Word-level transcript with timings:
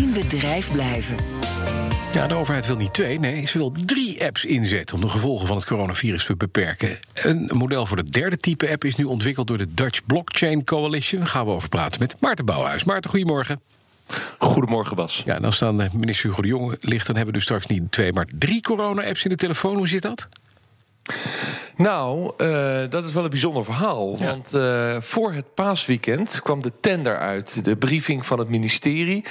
In 0.00 0.12
bedrijf 0.12 0.72
blijven. 0.72 1.16
Ja, 2.12 2.26
de 2.26 2.34
overheid 2.34 2.66
wil 2.66 2.76
niet 2.76 2.94
twee, 2.94 3.18
nee, 3.18 3.46
ze 3.46 3.58
wil 3.58 3.72
drie 3.84 4.24
apps 4.24 4.44
inzetten 4.44 4.96
om 4.96 5.02
de 5.02 5.08
gevolgen 5.08 5.46
van 5.46 5.56
het 5.56 5.66
coronavirus 5.66 6.24
te 6.24 6.36
beperken. 6.36 6.98
Een 7.14 7.50
model 7.52 7.86
voor 7.86 7.96
de 7.96 8.10
derde 8.10 8.36
type 8.36 8.70
app 8.70 8.84
is 8.84 8.96
nu 8.96 9.04
ontwikkeld 9.04 9.46
door 9.46 9.58
de 9.58 9.74
Dutch 9.74 10.06
Blockchain 10.06 10.64
Coalition. 10.64 11.20
Daar 11.20 11.28
gaan 11.28 11.44
we 11.44 11.50
over 11.50 11.68
praten 11.68 12.00
met 12.00 12.16
Maarten 12.20 12.44
Bouwhuis. 12.44 12.84
Maarten, 12.84 13.10
goedemorgen. 13.10 13.60
Goedemorgen, 14.38 14.96
Bas. 14.96 15.22
Ja, 15.24 15.34
en 15.34 15.44
als 15.44 15.58
dan 15.58 15.80
eh, 15.80 15.92
minister 15.92 16.28
Hugo 16.28 16.42
de 16.42 16.48
Jonge 16.48 16.78
ligt, 16.80 17.06
dan 17.06 17.16
hebben 17.16 17.32
we 17.32 17.38
dus 17.38 17.48
straks 17.48 17.66
niet 17.66 17.92
twee, 17.92 18.12
maar 18.12 18.26
drie 18.38 18.62
corona-apps 18.62 19.24
in 19.24 19.30
de 19.30 19.36
telefoon. 19.36 19.76
Hoe 19.76 19.88
zit 19.88 20.02
dat? 20.02 20.28
Nou, 21.80 22.32
uh, 22.38 22.80
dat 22.88 23.04
is 23.04 23.12
wel 23.12 23.24
een 23.24 23.30
bijzonder 23.30 23.64
verhaal. 23.64 24.16
Ja. 24.18 24.24
Want 24.24 24.54
uh, 24.54 24.96
voor 25.00 25.32
het 25.32 25.54
paasweekend 25.54 26.40
kwam 26.42 26.62
de 26.62 26.72
tender 26.80 27.18
uit. 27.18 27.64
De 27.64 27.76
briefing 27.76 28.26
van 28.26 28.38
het 28.38 28.48
ministerie. 28.48 29.24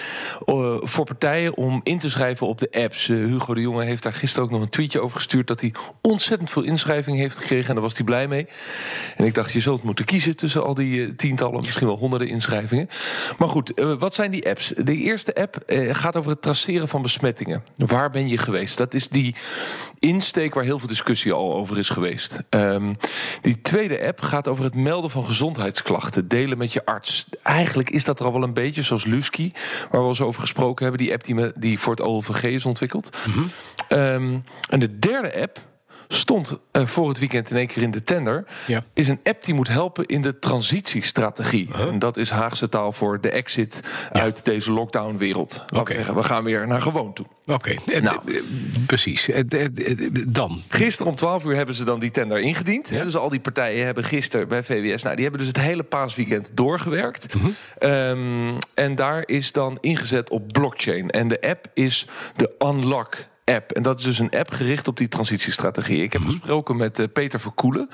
Uh, 0.45 0.77
voor 0.81 1.05
partijen 1.05 1.55
om 1.55 1.81
in 1.83 1.99
te 1.99 2.09
schrijven 2.09 2.47
op 2.47 2.57
de 2.57 2.69
apps. 2.71 3.07
Hugo 3.07 3.53
de 3.53 3.61
Jonge 3.61 3.83
heeft 3.83 4.03
daar 4.03 4.13
gisteren 4.13 4.45
ook 4.45 4.51
nog 4.51 4.61
een 4.61 4.69
tweetje 4.69 4.99
over 4.99 5.15
gestuurd. 5.15 5.47
dat 5.47 5.61
hij 5.61 5.73
ontzettend 6.01 6.49
veel 6.49 6.63
inschrijvingen 6.63 7.19
heeft 7.19 7.37
gekregen. 7.37 7.67
En 7.67 7.73
daar 7.73 7.83
was 7.83 7.95
hij 7.95 8.03
blij 8.03 8.27
mee. 8.27 8.47
En 9.17 9.25
ik 9.25 9.33
dacht, 9.33 9.51
je 9.51 9.59
zult 9.59 9.83
moeten 9.83 10.05
kiezen 10.05 10.35
tussen 10.35 10.63
al 10.63 10.73
die 10.73 11.15
tientallen, 11.15 11.55
misschien 11.55 11.87
wel 11.87 11.97
honderden 11.97 12.27
inschrijvingen. 12.27 12.89
Maar 13.37 13.49
goed, 13.49 13.81
wat 13.99 14.15
zijn 14.15 14.31
die 14.31 14.49
apps? 14.49 14.73
De 14.77 14.95
eerste 14.95 15.35
app 15.35 15.57
gaat 15.91 16.15
over 16.15 16.31
het 16.31 16.41
traceren 16.41 16.87
van 16.87 17.01
besmettingen. 17.01 17.63
Waar 17.75 18.09
ben 18.09 18.27
je 18.27 18.37
geweest? 18.37 18.77
Dat 18.77 18.93
is 18.93 19.09
die 19.09 19.35
insteek 19.99 20.53
waar 20.53 20.63
heel 20.63 20.79
veel 20.79 20.87
discussie 20.87 21.33
al 21.33 21.55
over 21.55 21.77
is 21.77 21.89
geweest. 21.89 22.38
Um, 22.49 22.97
die 23.41 23.61
tweede 23.61 24.05
app 24.07 24.21
gaat 24.21 24.47
over 24.47 24.63
het 24.63 24.75
melden 24.75 25.09
van 25.09 25.25
gezondheidsklachten. 25.25 26.27
Delen 26.27 26.57
met 26.57 26.73
je 26.73 26.85
arts. 26.85 27.25
Eigenlijk 27.43 27.89
is 27.89 28.03
dat 28.03 28.19
er 28.19 28.25
al 28.25 28.33
wel 28.33 28.43
een 28.43 28.53
beetje 28.53 28.81
zoals 28.81 29.05
Lusky, 29.05 29.51
waar 29.53 29.89
we 29.89 29.97
al 29.97 30.07
eens 30.07 30.21
over 30.21 30.41
gesproken 30.41 30.85
hebben. 30.85 31.05
Die 31.05 31.13
app 31.13 31.23
die, 31.23 31.35
me, 31.35 31.53
die 31.55 31.79
voor 31.79 31.95
het 31.95 32.01
OVG 32.01 32.43
is 32.43 32.65
ontwikkeld. 32.65 33.17
Mm 33.27 33.33
-hmm. 33.33 33.51
um, 33.99 34.43
en 34.69 34.79
de 34.79 34.99
derde 34.99 35.41
app 35.41 35.61
stond 36.11 36.57
uh, 36.71 36.85
voor 36.85 37.09
het 37.09 37.19
weekend 37.19 37.51
in 37.51 37.57
één 37.57 37.67
keer 37.67 37.83
in 37.83 37.91
de 37.91 38.03
tender. 38.03 38.45
Ja. 38.67 38.83
Is 38.93 39.07
een 39.07 39.19
app 39.23 39.43
die 39.43 39.53
moet 39.53 39.67
helpen 39.67 40.05
in 40.05 40.21
de 40.21 40.39
transitiestrategie. 40.39 41.69
Huh? 41.75 41.87
En 41.87 41.99
dat 41.99 42.17
is 42.17 42.29
Haagse 42.29 42.69
taal 42.69 42.91
voor 42.91 43.21
de 43.21 43.29
exit 43.29 43.79
ja. 44.13 44.19
uit 44.19 44.45
deze 44.45 44.71
lockdown-wereld. 44.71 45.63
Okay. 45.75 46.05
We 46.13 46.23
gaan 46.23 46.43
weer 46.43 46.67
naar 46.67 46.81
gewoon 46.81 47.13
toe. 47.13 47.25
Oké, 47.45 47.75
okay. 47.81 47.99
nou, 47.99 48.19
precies. 48.85 49.29
Dan? 50.27 50.61
Gisteren 50.69 51.11
om 51.11 51.17
12 51.17 51.45
uur 51.45 51.55
hebben 51.55 51.75
ze 51.75 51.83
dan 51.83 51.99
die 51.99 52.11
tender 52.11 52.39
ingediend. 52.39 52.89
Ja. 52.89 53.03
Dus 53.03 53.15
al 53.15 53.29
die 53.29 53.39
partijen 53.39 53.85
hebben 53.85 54.03
gisteren 54.03 54.47
bij 54.47 54.63
VWS... 54.63 55.03
Nou, 55.03 55.15
die 55.15 55.23
hebben 55.23 55.41
dus 55.41 55.53
het 55.53 55.65
hele 55.65 55.83
paasweekend 55.83 56.51
doorgewerkt. 56.53 57.33
Mm 57.33 57.41
-hmm. 57.41 57.89
um, 57.89 58.57
en 58.73 58.95
daar 58.95 59.23
is 59.25 59.51
dan 59.51 59.77
ingezet 59.81 60.29
op 60.29 60.47
blockchain. 60.47 61.09
En 61.09 61.27
de 61.27 61.41
app 61.41 61.65
is 61.73 62.07
de 62.35 62.51
Unlock 62.59 63.15
app. 63.55 63.71
En 63.71 63.81
dat 63.81 63.99
is 63.99 64.05
dus 64.05 64.19
een 64.19 64.29
app 64.29 64.51
gericht 64.51 64.87
op 64.87 64.97
die 64.97 65.07
transitiestrategie. 65.07 66.03
Ik 66.03 66.13
heb 66.13 66.21
mm-hmm. 66.21 66.37
gesproken 66.37 66.75
met 66.75 66.99
uh, 66.99 67.05
Peter 67.13 67.39
Verkoelen. 67.39 67.89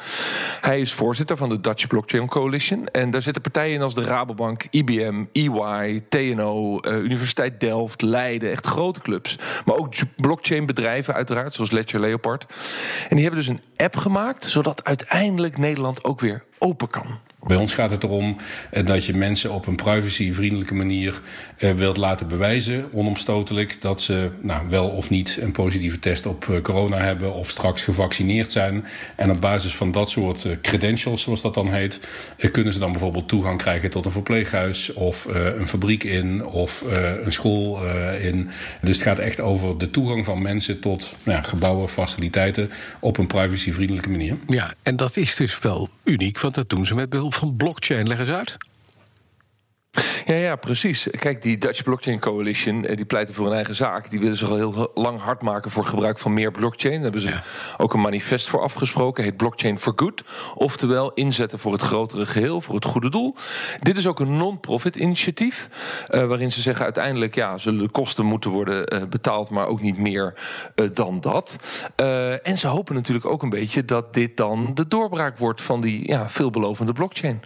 Hij 0.62 0.80
is 0.80 0.94
voorzitter 0.94 1.38
van 1.38 1.50
de 1.50 1.62
Dutch 1.62 1.88
Blockchain 1.88 2.28
Coalition. 2.28 2.88
En 2.88 3.12
daar 3.12 3.22
zitten 3.22 3.42
partijen 3.42 3.74
in 3.74 3.82
als 3.82 3.96
de 3.96 4.04
Rabobank, 4.04 4.68
IBM, 4.70 5.24
EY, 5.32 6.04
TNO, 6.10 6.80
uh, 6.82 6.98
Universiteit 6.98 7.60
Delft, 7.60 8.02
Leiden. 8.02 8.52
Echt 8.52 8.66
grote 8.66 9.02
clubs. 9.02 9.38
Maar 9.66 9.76
ook 9.76 9.94
blockchain-bedrijven 10.16 11.14
uiteraard, 11.14 11.54
zoals 11.54 11.72
Ledger 11.72 12.00
Leopard. 12.00 12.46
En 13.10 13.16
die 13.16 13.26
hebben 13.26 13.46
dus 13.46 13.50
een 13.50 13.62
app 13.76 13.96
gemaakt... 13.96 14.44
zodat 14.44 14.84
uiteindelijk 14.84 15.58
Nederland 15.58 16.04
ook 16.04 16.20
weer 16.20 16.44
open 16.58 16.90
kan. 16.90 17.20
Bij 17.48 17.58
ons 17.58 17.74
gaat 17.74 17.92
het 17.92 18.04
erom 18.04 18.38
dat 18.84 19.06
je 19.06 19.14
mensen 19.14 19.52
op 19.52 19.68
een 19.68 19.76
privacyvriendelijke 19.76 20.74
manier 20.74 21.22
uh, 21.60 21.72
wilt 21.72 21.98
laten 21.98 22.28
bewijzen, 22.28 22.86
onomstotelijk, 22.92 23.82
dat 23.82 24.02
ze 24.02 24.30
nou, 24.42 24.70
wel 24.70 24.88
of 24.90 25.10
niet 25.10 25.38
een 25.42 25.52
positieve 25.52 26.00
test 26.00 26.26
op 26.26 26.46
uh, 26.46 26.62
corona 26.62 26.98
hebben 26.98 27.34
of 27.34 27.50
straks 27.50 27.84
gevaccineerd 27.84 28.52
zijn. 28.52 28.86
En 29.16 29.32
op 29.32 29.42
basis 29.42 29.76
van 29.76 29.92
dat 29.92 30.10
soort 30.10 30.48
credentials, 30.62 31.22
zoals 31.22 31.42
dat 31.42 31.54
dan 31.54 31.74
heet, 31.74 32.00
kunnen 32.52 32.74
ze 32.74 32.80
dan 32.80 32.92
bijvoorbeeld 32.92 33.28
toegang 33.28 33.58
krijgen 33.58 33.90
tot 33.90 34.06
een 34.06 34.12
verpleeghuis 34.12 34.94
of 34.94 35.26
een 35.30 35.68
fabriek 35.68 36.04
in 36.04 36.46
of 36.46 36.84
een 37.24 37.34
school 37.34 37.86
in. 38.16 38.50
Dus 38.82 38.96
het 38.96 39.06
gaat 39.06 39.20
echt 39.20 39.42
over 39.42 39.78
de 39.78 39.90
toegang 39.90 40.26
van 40.26 40.42
mensen 40.42 40.80
tot 40.80 41.16
nou, 41.24 41.44
gebouwen, 41.44 41.90
faciliteiten 41.90 42.70
op 43.00 43.18
een 43.18 43.28
privacyvriendelijke 43.28 44.10
manier. 44.10 44.38
Ja, 44.48 44.74
en 44.84 44.96
dat 44.96 45.18
is 45.18 45.36
dus 45.36 45.60
wel 45.60 45.90
uniek, 46.06 46.40
want 46.40 46.56
dat 46.56 46.70
doen 46.70 46.86
ze 46.86 46.96
met 46.96 47.10
behulp 47.10 47.34
van 47.34 47.56
blockchain. 47.56 48.08
Leg 48.08 48.20
eens 48.20 48.30
uit. 48.30 48.58
Ja, 50.26 50.34
ja, 50.34 50.56
precies. 50.56 51.08
Kijk, 51.20 51.42
die 51.42 51.58
Dutch 51.58 51.84
Blockchain 51.84 52.20
Coalition, 52.20 52.82
die 52.82 53.06
pleiten 53.06 53.36
voor 53.36 53.48
een 53.48 53.54
eigen 53.54 53.76
zaak. 53.76 54.10
Die 54.10 54.20
willen 54.20 54.38
zich 54.38 54.50
al 54.50 54.56
heel 54.56 54.92
lang 54.94 55.20
hard 55.20 55.42
maken 55.42 55.72
voor 55.72 55.86
gebruik 55.86 56.20
van 56.20 56.34
meer 56.34 56.52
blockchain. 56.52 56.94
Daar 56.94 57.04
hebben 57.04 57.22
ze 57.22 57.30
ja. 57.30 57.44
ook 57.78 57.94
een 57.94 58.02
manifest 58.02 58.48
voor 58.48 58.62
afgesproken. 58.62 59.24
Heet 59.24 59.38
Blockchain 59.38 59.80
for 59.80 59.94
Good. 59.96 60.24
Oftewel 60.56 61.14
inzetten 61.14 61.60
voor 61.60 61.72
het 61.72 61.82
grotere 61.82 62.26
geheel, 62.26 62.62
voor 62.62 62.76
het 62.76 62.86
goede 62.86 63.10
doel. 63.10 63.36
Dit 63.80 63.98
is 63.98 64.08
ook 64.08 64.20
een 64.20 64.38
non-profit 64.38 64.96
initiatief. 64.96 65.70
Uh, 66.10 66.26
waarin 66.26 66.52
ze 66.52 66.62
zeggen 66.62 66.84
uiteindelijk 66.84 67.36
ja, 67.36 67.58
zullen 67.58 67.80
de 67.80 67.90
kosten 67.90 68.26
moeten 68.26 68.52
worden 68.52 68.94
uh, 68.94 69.08
betaald, 69.10 69.50
maar 69.50 69.68
ook 69.68 69.82
niet 69.82 69.98
meer 69.98 70.34
uh, 70.76 70.90
dan 70.94 71.22
dat. 71.22 71.56
en 72.44 72.58
ze 72.58 72.68
hopen 72.68 72.96
natuurlijk 72.96 73.26
ook 73.26 73.44
een 73.44 73.50
beetje 73.50 73.86
dat 73.86 74.14
dit 74.14 74.38
dan 74.38 74.72
de 74.74 74.88
doorbraak 74.88 75.38
wordt 75.38 75.62
van 75.62 75.82
die 75.82 76.08
ja, 76.08 76.30
veelbelovende 76.30 76.94
blockchain. 76.94 77.42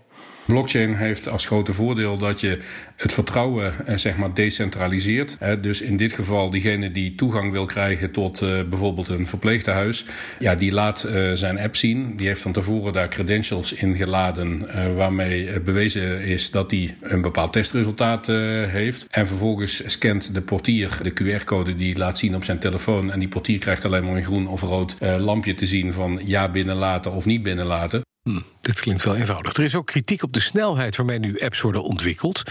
Blockchain 0.49 0.95
heeft 0.95 1.29
als 1.29 1.45
grote 1.45 1.73
voordeel 1.73 2.17
dat 2.17 2.39
je 2.39 2.59
het 2.95 3.13
vertrouwen 3.13 3.73
eh, 3.85 3.95
zeg 3.95 4.17
maar 4.17 4.33
decentraliseert. 4.33 5.37
Dus 5.61 5.81
in 5.81 5.97
dit 5.97 6.13
geval 6.13 6.49
diegene 6.49 6.91
die 6.91 7.15
toegang 7.15 7.51
wil 7.51 7.65
krijgen 7.65 8.11
tot 8.11 8.41
uh, 8.41 8.63
bijvoorbeeld 8.69 9.09
een 9.09 9.27
verpleegtehuis, 9.27 10.05
ja, 10.39 10.55
die 10.55 10.71
laat 10.71 11.05
uh, 11.05 11.31
zijn 11.33 11.59
app 11.59 11.75
zien. 11.75 12.15
Die 12.15 12.27
heeft 12.27 12.41
van 12.41 12.51
tevoren 12.51 12.93
daar 12.93 13.07
credentials 13.07 13.73
in 13.73 13.95
geladen 13.95 14.67
waarmee 14.95 15.59
bewezen 15.59 16.21
is 16.21 16.51
dat 16.51 16.71
hij 16.71 16.95
een 17.01 17.21
bepaald 17.21 17.53
testresultaat 17.53 18.27
heeft. 18.67 19.07
En 19.09 19.27
vervolgens 19.27 19.81
scant 19.85 20.33
de 20.33 20.41
portier 20.41 20.97
de 21.01 21.13
QR-code 21.13 21.75
die 21.75 21.97
laat 21.97 22.17
zien 22.17 22.35
op 22.35 22.43
zijn 22.43 22.59
telefoon. 22.59 23.11
En 23.11 23.19
die 23.19 23.27
portier 23.27 23.59
krijgt 23.59 23.85
alleen 23.85 24.05
maar 24.05 24.15
een 24.15 24.23
groen 24.23 24.47
of 24.47 24.61
rood 24.61 24.95
lampje 24.99 25.55
te 25.55 25.65
zien 25.65 25.93
van 25.93 26.21
ja 26.25 26.49
binnenlaten 26.49 27.11
of 27.11 27.25
niet 27.25 27.43
binnenlaten. 27.43 28.08
Hm, 28.23 28.41
dit 28.61 28.79
klinkt 28.79 29.03
wel 29.03 29.15
eenvoudig. 29.15 29.53
Er 29.53 29.63
is 29.63 29.75
ook 29.75 29.85
kritiek 29.85 30.23
op 30.23 30.33
de 30.33 30.39
snelheid 30.39 30.95
waarmee 30.95 31.19
nu 31.19 31.39
apps 31.39 31.61
worden 31.61 31.83
ontwikkeld. 31.83 32.43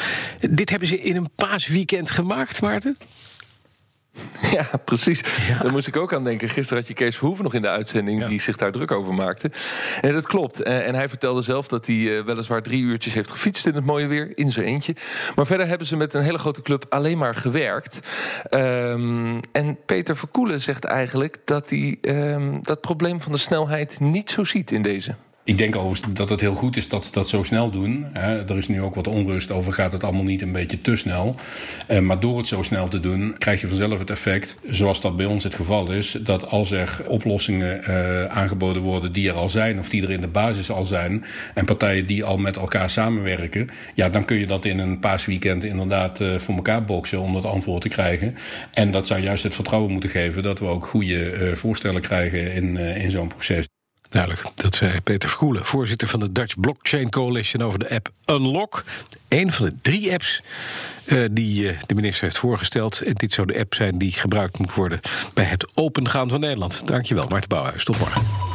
Dit 0.51 0.71
hebben 0.71 0.89
ze 0.89 1.01
in 1.01 1.17
een 1.17 1.31
paasweekend 1.34 2.11
gemaakt, 2.11 2.61
Maarten? 2.61 2.97
Ja, 4.53 4.67
precies. 4.84 5.25
Ja. 5.49 5.62
Daar 5.62 5.73
moest 5.73 5.87
ik 5.87 5.97
ook 5.97 6.12
aan 6.12 6.25
denken. 6.25 6.49
Gisteren 6.49 6.79
had 6.79 6.89
je 6.89 6.95
Kees 6.95 7.17
Verhoeven 7.17 7.45
nog 7.45 7.55
in 7.55 7.62
de 7.62 7.69
uitzending... 7.69 8.21
Ja. 8.21 8.29
die 8.29 8.41
zich 8.41 8.56
daar 8.56 8.73
druk 8.73 8.91
over 8.91 9.15
maakte. 9.15 9.51
En 10.01 10.12
dat 10.12 10.27
klopt. 10.27 10.62
En 10.62 10.95
hij 10.95 11.09
vertelde 11.09 11.43
zelf 11.43 11.69
dat 11.69 11.87
hij 11.87 11.97
uh, 11.97 12.25
weliswaar 12.25 12.62
drie 12.62 12.83
uurtjes 12.83 13.15
heeft 13.15 13.31
gefietst... 13.31 13.67
in 13.67 13.75
het 13.75 13.85
mooie 13.85 14.06
weer, 14.06 14.39
in 14.39 14.53
zijn 14.53 14.67
eentje. 14.67 14.95
Maar 15.37 15.47
verder 15.47 15.67
hebben 15.67 15.87
ze 15.87 15.97
met 15.97 16.15
een 16.15 16.23
hele 16.23 16.39
grote 16.39 16.62
club 16.62 16.87
alleen 16.89 17.19
maar 17.19 17.35
gewerkt. 17.35 18.00
Um, 18.50 19.41
en 19.53 19.79
Peter 19.87 20.17
Verkoelen 20.17 20.61
zegt 20.61 20.85
eigenlijk... 20.85 21.37
dat 21.45 21.71
hij 21.71 21.99
um, 22.00 22.62
dat 22.62 22.81
probleem 22.81 23.23
van 23.23 23.33
de 23.33 23.39
snelheid 23.39 24.00
niet 24.00 24.31
zo 24.31 24.45
ziet 24.45 24.71
in 24.71 24.83
deze. 24.83 25.15
Ik 25.48 25.59
denk 25.59 25.76
overigens 25.76 26.14
dat 26.14 26.28
het 26.28 26.41
heel 26.41 26.54
goed 26.54 26.76
is 26.76 26.88
dat 26.88 27.04
ze 27.04 27.10
dat 27.12 27.28
zo 27.28 27.42
snel 27.42 27.70
doen. 27.70 28.06
Er 28.14 28.56
is 28.56 28.69
nu 28.69 28.82
ook 28.82 28.94
wat 28.94 29.06
onrust 29.06 29.50
over, 29.50 29.72
gaat 29.72 29.92
het 29.92 30.04
allemaal 30.04 30.25
niet 30.25 30.42
een 30.42 30.53
beetje 30.53 30.81
te 30.81 30.97
snel. 30.97 31.34
Eh, 31.86 32.00
maar 32.00 32.20
door 32.20 32.36
het 32.36 32.47
zo 32.47 32.62
snel 32.62 32.88
te 32.88 33.00
doen, 33.00 33.34
krijg 33.38 33.60
je 33.60 33.69
vanzelf 33.69 33.98
het 33.98 34.10
effect, 34.10 34.58
zoals 34.70 35.00
dat 35.00 35.16
bij 35.16 35.26
ons 35.26 35.44
het 35.44 35.54
geval 35.54 35.91
is, 35.91 36.16
dat 36.20 36.47
als 36.47 36.70
er 36.70 37.03
oplossingen 37.06 37.81
uh, 37.81 38.25
aangeboden 38.25 38.82
worden 38.82 39.12
die 39.12 39.28
er 39.28 39.34
al 39.34 39.48
zijn, 39.48 39.78
of 39.78 39.88
die 39.88 40.03
er 40.03 40.10
in 40.10 40.20
de 40.20 40.28
basis 40.28 40.70
al 40.70 40.84
zijn, 40.84 41.25
en 41.54 41.64
partijen 41.64 42.06
die 42.06 42.25
al 42.25 42.37
met 42.37 42.56
elkaar 42.56 42.91
samenwerken, 42.91 43.69
ja, 43.94 44.08
dan 44.08 44.25
kun 44.25 44.38
je 44.38 44.47
dat 44.47 44.64
in 44.64 44.78
een 44.78 44.98
paasweekend 44.98 45.64
inderdaad 45.64 46.20
uh, 46.20 46.38
voor 46.38 46.54
elkaar 46.54 46.84
boksen 46.84 47.20
om 47.20 47.32
dat 47.32 47.44
antwoord 47.44 47.82
te 47.82 47.88
krijgen. 47.88 48.34
En 48.73 48.90
dat 48.90 49.06
zou 49.06 49.20
juist 49.20 49.43
het 49.43 49.55
vertrouwen 49.55 49.93
moeten 49.93 50.11
geven 50.11 50.43
dat 50.43 50.58
we 50.58 50.67
ook 50.67 50.87
goede 50.87 51.50
voorstellen 51.56 52.00
krijgen 52.00 52.52
in, 52.52 52.76
in 52.76 53.11
zo'n 53.11 53.28
proces. 53.28 53.67
Duidelijk, 54.08 54.44
dat 54.55 54.75
zei 54.75 55.00
Peter 55.00 55.28
Verkoelen, 55.28 55.64
voorzitter 55.64 56.08
van 56.08 56.20
de 56.20 56.32
Dutch 56.32 56.60
Blockchain 56.60 57.10
Coalition 57.10 57.62
over 57.62 57.78
de 57.78 57.90
app 57.90 58.10
Unlock. 58.26 58.84
Een 59.28 59.52
van 59.52 59.66
de 59.66 59.72
drie 59.82 60.12
apps 60.12 60.43
uh, 61.06 61.25
die 61.31 61.62
uh, 61.62 61.81
de 61.87 61.94
minister 61.94 62.25
heeft 62.25 62.38
voorgesteld. 62.38 63.00
En 63.00 63.14
dit 63.14 63.32
zou 63.32 63.46
de 63.46 63.58
app 63.58 63.75
zijn 63.75 63.99
die 63.99 64.12
gebruikt 64.12 64.58
moet 64.58 64.75
worden 64.75 65.00
bij 65.34 65.44
het 65.44 65.69
opengaan 65.75 66.31
van 66.31 66.40
Nederland. 66.40 66.87
Dankjewel, 66.87 67.26
Maarten 67.28 67.49
Bouwhuis. 67.49 67.84
Tot 67.84 67.99
morgen. 67.99 68.48